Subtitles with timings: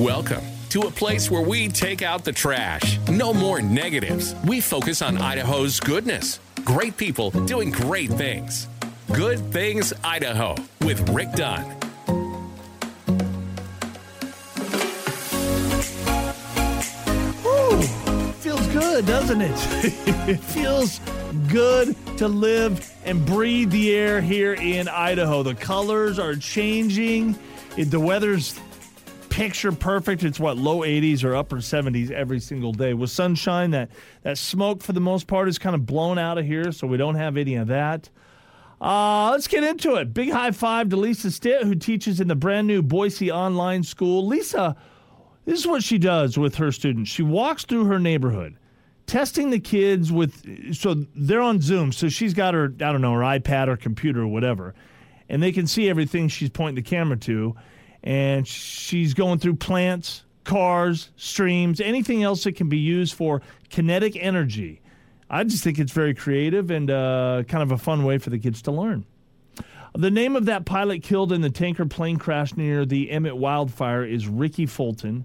[0.00, 2.98] Welcome to a place where we take out the trash.
[3.10, 4.34] No more negatives.
[4.46, 6.40] We focus on Idaho's goodness.
[6.64, 8.66] Great people doing great things.
[9.12, 11.64] Good Things Idaho with Rick Dunn.
[17.42, 17.82] Whew,
[18.40, 19.52] feels good, doesn't it?
[20.30, 20.98] it feels
[21.46, 25.42] good to live and breathe the air here in Idaho.
[25.42, 27.38] The colors are changing.
[27.76, 28.58] The weather's
[29.40, 30.22] picture perfect.
[30.22, 33.70] It's what low 80s or upper 70s every single day with sunshine.
[33.70, 33.88] That
[34.20, 36.98] that smoke for the most part is kind of blown out of here, so we
[36.98, 38.10] don't have any of that.
[38.82, 40.12] Uh, let's get into it.
[40.12, 44.26] Big high five to Lisa Stitt, who teaches in the brand new Boise online school.
[44.26, 44.76] Lisa,
[45.46, 47.10] this is what she does with her students.
[47.10, 48.58] She walks through her neighborhood,
[49.06, 50.74] testing the kids with.
[50.76, 51.92] So they're on Zoom.
[51.92, 54.74] So she's got her, I don't know, her iPad or computer or whatever,
[55.30, 57.56] and they can see everything she's pointing the camera to
[58.02, 64.16] and she's going through plants, cars, streams, anything else that can be used for kinetic
[64.16, 64.80] energy.
[65.28, 68.38] I just think it's very creative and uh, kind of a fun way for the
[68.38, 69.04] kids to learn.
[69.96, 74.04] The name of that pilot killed in the tanker plane crash near the Emmett wildfire
[74.04, 75.24] is Ricky Fulton.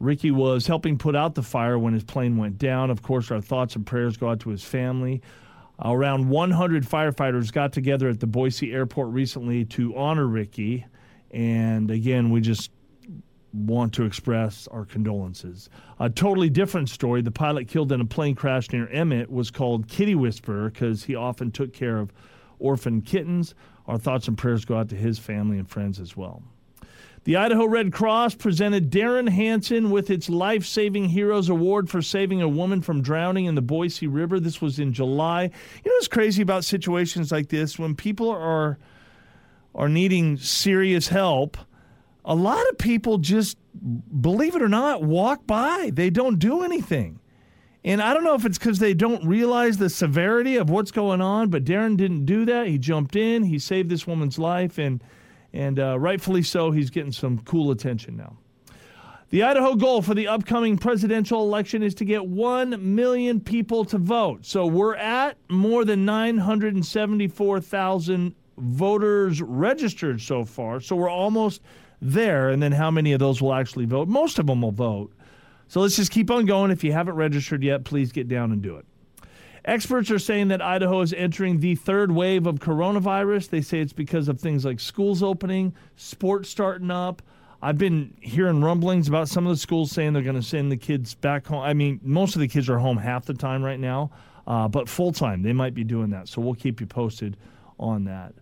[0.00, 2.90] Ricky was helping put out the fire when his plane went down.
[2.90, 5.22] Of course, our thoughts and prayers go out to his family.
[5.82, 10.84] Around 100 firefighters got together at the Boise airport recently to honor Ricky.
[11.32, 12.70] And again, we just
[13.52, 15.68] want to express our condolences.
[16.00, 17.22] A totally different story.
[17.22, 21.14] The pilot killed in a plane crash near Emmett was called Kitty Whisperer because he
[21.14, 22.12] often took care of
[22.58, 23.54] orphan kittens.
[23.86, 26.42] Our thoughts and prayers go out to his family and friends as well.
[27.24, 32.42] The Idaho Red Cross presented Darren Hanson with its Life Saving Heroes Award for saving
[32.42, 34.40] a woman from drowning in the Boise River.
[34.40, 35.44] This was in July.
[35.44, 37.78] You know what's crazy about situations like this?
[37.78, 38.76] When people are
[39.74, 41.56] are needing serious help,
[42.24, 43.58] a lot of people just,
[44.20, 45.90] believe it or not, walk by.
[45.92, 47.18] They don't do anything.
[47.84, 51.20] And I don't know if it's because they don't realize the severity of what's going
[51.20, 52.68] on, but Darren didn't do that.
[52.68, 55.02] He jumped in, he saved this woman's life, and,
[55.52, 58.38] and uh, rightfully so, he's getting some cool attention now.
[59.30, 63.96] The Idaho goal for the upcoming presidential election is to get 1 million people to
[63.96, 64.44] vote.
[64.44, 70.80] So we're at more than 974,000 voters registered so far.
[70.80, 71.60] So we're almost
[72.00, 72.50] there.
[72.50, 74.08] And then how many of those will actually vote?
[74.08, 75.12] Most of them will vote.
[75.68, 76.70] So let's just keep on going.
[76.70, 78.86] If you haven't registered yet, please get down and do it.
[79.64, 83.48] Experts are saying that Idaho is entering the third wave of coronavirus.
[83.48, 87.22] They say it's because of things like schools opening, sports starting up.
[87.62, 90.76] I've been hearing rumblings about some of the schools saying they're going to send the
[90.76, 91.62] kids back home.
[91.62, 94.10] I mean, most of the kids are home half the time right now,
[94.48, 96.26] uh, but full time they might be doing that.
[96.26, 97.36] So we'll keep you posted
[97.78, 98.34] on that.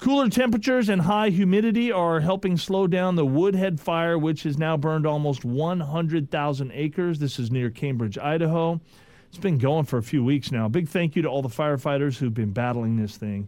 [0.00, 4.74] Cooler temperatures and high humidity are helping slow down the Woodhead fire, which has now
[4.74, 7.18] burned almost 100,000 acres.
[7.18, 8.80] This is near Cambridge, Idaho.
[9.28, 10.68] It's been going for a few weeks now.
[10.68, 13.46] Big thank you to all the firefighters who've been battling this thing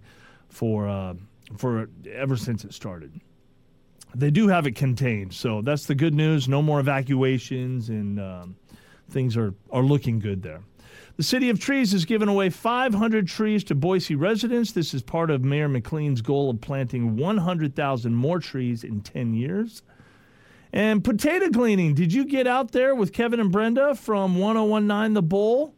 [0.50, 1.14] for uh,
[1.56, 3.18] for ever since it started.
[4.14, 6.48] They do have it contained, so that's the good news.
[6.48, 8.56] No more evacuations, and um,
[9.08, 10.60] things are are looking good there.
[11.16, 14.72] The City of Trees has given away 500 trees to Boise residents.
[14.72, 19.82] This is part of Mayor McLean's goal of planting 100,000 more trees in 10 years.
[20.72, 21.94] And potato gleaning.
[21.94, 25.74] Did you get out there with Kevin and Brenda from 1019 The Bull?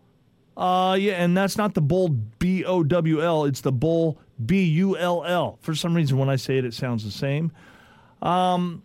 [0.57, 4.63] Uh, yeah, and that's not the Bowl B O W L, it's the Bull B
[4.65, 5.59] U L L.
[5.63, 7.51] For some reason, when I say it, it sounds the same.
[8.23, 8.83] Um,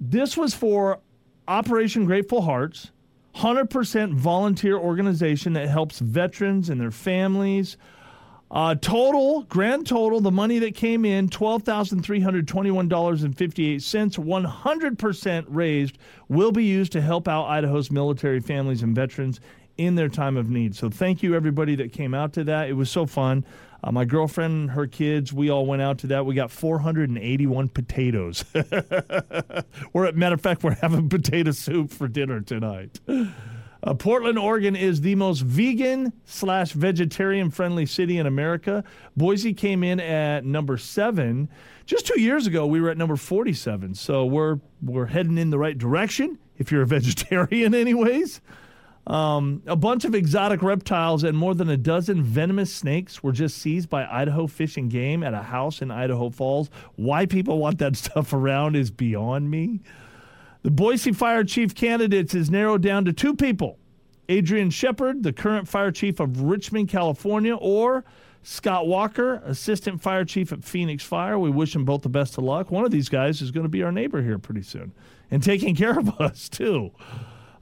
[0.00, 0.98] this was for
[1.46, 2.90] Operation Grateful Hearts.
[3.36, 7.76] 100% volunteer organization that helps veterans and their families.
[8.50, 16.92] Uh, total, grand total, the money that came in, $12,321.58, 100% raised, will be used
[16.92, 19.40] to help out Idaho's military families and veterans
[19.76, 20.74] in their time of need.
[20.74, 22.68] So thank you, everybody that came out to that.
[22.68, 23.44] It was so fun.
[23.82, 26.24] Uh, my girlfriend, her kids, we all went out to that.
[26.24, 28.44] We got 481 potatoes.
[29.92, 32.98] we're, at matter of fact, we're having potato soup for dinner tonight.
[33.06, 38.82] Uh, Portland, Oregon is the most vegan slash vegetarian friendly city in America.
[39.14, 41.50] Boise came in at number seven.
[41.84, 43.94] Just two years ago, we were at number 47.
[43.94, 46.38] So we're we're heading in the right direction.
[46.56, 48.40] If you're a vegetarian, anyways.
[49.06, 53.58] Um, a bunch of exotic reptiles and more than a dozen venomous snakes were just
[53.58, 56.70] seized by Idaho Fish and Game at a house in Idaho Falls.
[56.96, 59.80] Why people want that stuff around is beyond me.
[60.62, 63.78] The Boise Fire Chief candidates is narrowed down to two people
[64.30, 68.04] Adrian Shepard, the current fire chief of Richmond, California, or
[68.42, 71.38] Scott Walker, assistant fire chief at Phoenix Fire.
[71.38, 72.70] We wish them both the best of luck.
[72.70, 74.92] One of these guys is going to be our neighbor here pretty soon
[75.30, 76.92] and taking care of us, too.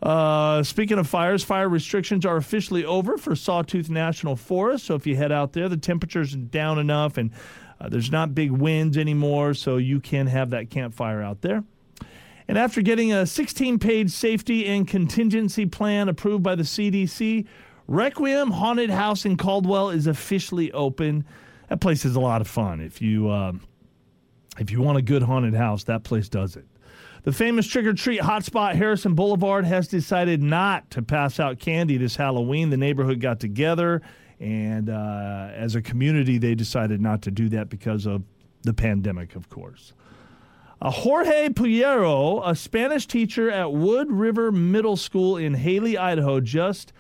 [0.03, 4.87] Uh, speaking of fires, fire restrictions are officially over for Sawtooth National Forest.
[4.87, 7.31] So if you head out there, the temperature's down enough and
[7.81, 11.65] uh, there's not big winds anymore, so you can have that campfire out there.
[12.49, 17.47] And after getting a 16 page safety and contingency plan approved by the CDC,
[17.87, 21.25] Requiem Haunted House in Caldwell is officially open.
[21.69, 22.81] That place is a lot of fun.
[22.81, 23.53] If you, uh,
[24.59, 26.67] if you want a good haunted house, that place does it.
[27.25, 31.97] The famous trick or treat hotspot Harrison Boulevard has decided not to pass out candy
[31.97, 32.71] this Halloween.
[32.71, 34.03] The neighborhood got together,
[34.41, 38.25] and uh, as a community, they decided not to do that because of
[38.63, 39.93] the pandemic, of course.
[40.81, 46.93] Uh, Jorge Puyero, a Spanish teacher at Wood River Middle School in Hailey, Idaho, just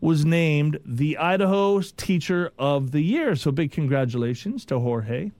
[0.00, 3.36] was named the Idaho Teacher of the Year.
[3.36, 5.32] So big congratulations to Jorge.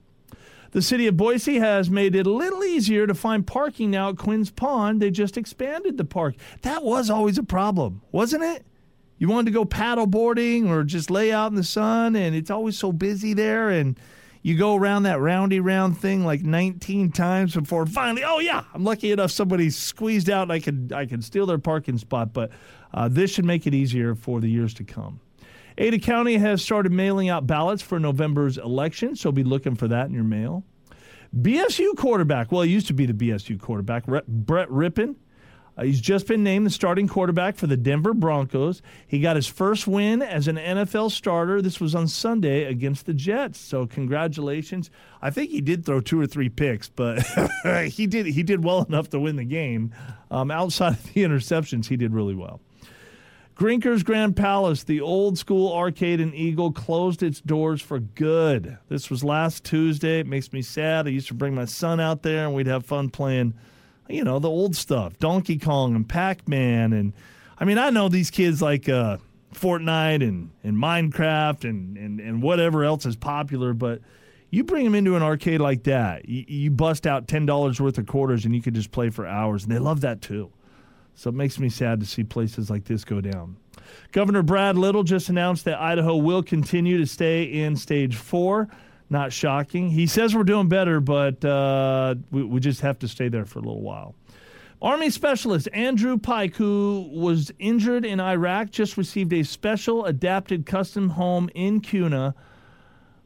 [0.71, 4.17] The city of Boise has made it a little easier to find parking now at
[4.17, 5.01] Quinn's Pond.
[5.01, 6.35] They just expanded the park.
[6.61, 8.65] That was always a problem, wasn't it?
[9.17, 12.49] You wanted to go paddle boarding or just lay out in the sun, and it's
[12.49, 13.69] always so busy there.
[13.69, 13.99] And
[14.41, 18.83] you go around that roundy round thing like 19 times before finally, oh yeah, I'm
[18.83, 22.33] lucky enough somebody squeezed out and I can I could steal their parking spot.
[22.33, 22.51] But
[22.93, 25.19] uh, this should make it easier for the years to come.
[25.81, 30.05] Ada County has started mailing out ballots for November's election, so be looking for that
[30.05, 30.63] in your mail.
[31.35, 35.15] BSU quarterback, well, he used to be the BSU quarterback, Brett Rypien.
[35.75, 38.83] Uh, he's just been named the starting quarterback for the Denver Broncos.
[39.07, 41.63] He got his first win as an NFL starter.
[41.63, 43.57] This was on Sunday against the Jets.
[43.57, 44.91] So congratulations.
[45.19, 47.25] I think he did throw two or three picks, but
[47.87, 49.95] he did he did well enough to win the game.
[50.29, 52.59] Um, outside of the interceptions, he did really well.
[53.61, 58.79] Grinkers Grand Palace, the old school arcade in Eagle, closed its doors for good.
[58.89, 60.21] This was last Tuesday.
[60.21, 61.05] It makes me sad.
[61.05, 63.53] I used to bring my son out there and we'd have fun playing,
[64.09, 66.91] you know, the old stuff Donkey Kong and Pac Man.
[66.91, 67.13] And
[67.59, 69.17] I mean, I know these kids like uh,
[69.53, 74.01] Fortnite and, and Minecraft and, and, and whatever else is popular, but
[74.49, 78.07] you bring them into an arcade like that, you, you bust out $10 worth of
[78.07, 79.61] quarters and you can just play for hours.
[79.61, 80.51] And they love that too.
[81.15, 83.57] So it makes me sad to see places like this go down.
[84.11, 88.69] Governor Brad Little just announced that Idaho will continue to stay in stage four.
[89.09, 89.89] Not shocking.
[89.89, 93.59] He says we're doing better, but uh, we, we just have to stay there for
[93.59, 94.15] a little while.
[94.81, 101.09] Army specialist Andrew Pike, who was injured in Iraq, just received a special adapted custom
[101.09, 102.33] home in Kuna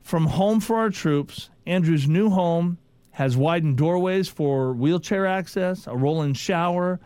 [0.01, 1.49] from Home for Our Troops.
[1.65, 2.77] Andrew's new home
[3.11, 6.99] has widened doorways for wheelchair access, a roll in shower,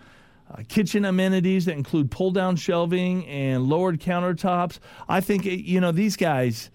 [0.51, 4.79] uh, kitchen amenities that include pull down shelving and lowered countertops.
[5.07, 6.69] I think you know these guys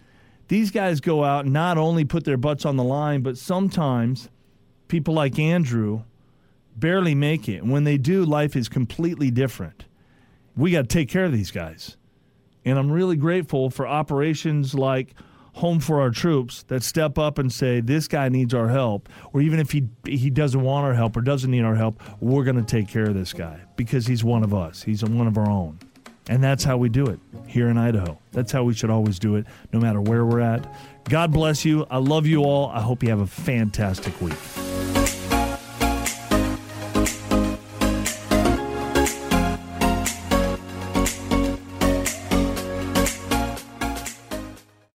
[0.48, 4.28] these guys go out and not only put their butts on the line, but sometimes
[4.88, 6.02] people like Andrew
[6.76, 7.62] barely make it.
[7.62, 9.86] And when they do, life is completely different.
[10.56, 11.96] We got to take care of these guys.
[12.64, 15.14] And I'm really grateful for operations like
[15.54, 19.40] home for our troops that step up and say this guy needs our help or
[19.40, 22.56] even if he he doesn't want our help or doesn't need our help we're going
[22.56, 24.82] to take care of this guy because he's one of us.
[24.82, 25.78] He's one of our own.
[26.28, 28.18] And that's how we do it here in Idaho.
[28.32, 30.66] That's how we should always do it no matter where we're at.
[31.04, 31.86] God bless you.
[31.90, 32.70] I love you all.
[32.70, 34.32] I hope you have a fantastic week